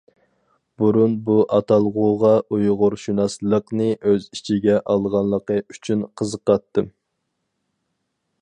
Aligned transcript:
بۇرۇن 0.83 1.11
بۇ 1.27 1.35
ئاتالغۇغا 1.57 2.31
ئۇيغۇرشۇناسلىقنى 2.57 3.91
ئۆز 3.99 4.27
ئىچىگە 4.39 4.81
ئالغانلىقى 4.95 5.61
ئۈچۈن 5.75 6.05
قىزىقاتتىم. 6.23 6.91